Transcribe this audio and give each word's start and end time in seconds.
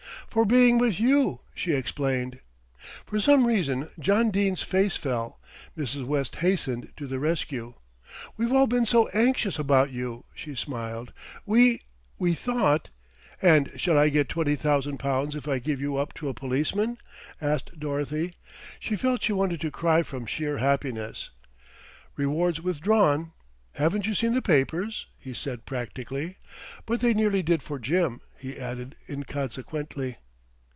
"For 0.29 0.45
being 0.45 0.77
with 0.77 0.97
you," 0.97 1.41
she 1.53 1.73
explained. 1.73 2.39
For 3.05 3.19
some 3.19 3.45
reason 3.45 3.89
John 3.99 4.31
Dene's 4.31 4.61
face 4.61 4.95
fell. 4.95 5.41
Mrs. 5.77 6.05
West 6.05 6.37
hastened 6.37 6.93
to 6.95 7.05
the 7.05 7.19
rescue. 7.19 7.73
"We've 8.37 8.53
all 8.53 8.65
been 8.65 8.85
so 8.85 9.09
anxious 9.09 9.59
about 9.59 9.91
you," 9.91 10.23
she 10.33 10.55
smiled. 10.55 11.11
"We 11.45 11.81
we 12.17 12.33
thought" 12.33 12.91
"And 13.41 13.73
shall 13.75 13.97
I 13.97 14.07
get 14.07 14.29
twenty 14.29 14.55
thousand 14.55 14.99
pounds 14.99 15.35
if 15.35 15.49
I 15.49 15.59
give 15.59 15.81
you 15.81 15.97
up 15.97 16.13
to 16.13 16.29
a 16.29 16.33
policeman?" 16.33 16.97
asked 17.41 17.77
Dorothy. 17.77 18.35
She 18.79 18.95
felt 18.95 19.23
she 19.23 19.33
wanted 19.33 19.59
to 19.59 19.69
cry 19.69 20.01
from 20.01 20.25
sheer 20.25 20.59
happiness. 20.59 21.31
"Reward's 22.15 22.61
withdrawn. 22.61 23.33
Haven't 23.73 24.05
you 24.05 24.13
seen 24.13 24.33
the 24.33 24.41
papers?" 24.41 25.07
he 25.17 25.33
said 25.33 25.65
practically; 25.65 26.37
"but 26.85 26.99
they 27.01 27.13
nearly 27.13 27.41
did 27.43 27.63
for 27.63 27.79
Jim," 27.79 28.19
he 28.37 28.59
added 28.59 28.95
inconsequently. 29.07 30.17